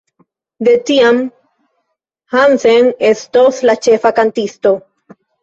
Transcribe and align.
De 0.67 0.71
tiam 0.89 1.19
Hansen 2.37 2.89
estos 3.11 3.61
la 3.71 3.77
ĉefa 3.89 4.13
kantisto. 4.23 4.75